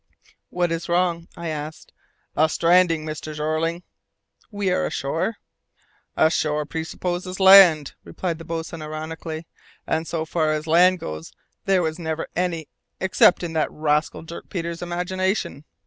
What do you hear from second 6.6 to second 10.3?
presupposes land," replied the boatswain ironically, "and so